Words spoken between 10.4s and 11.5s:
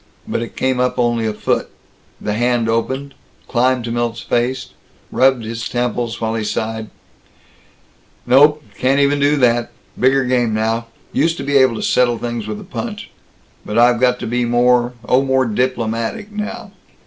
now. Used to could used to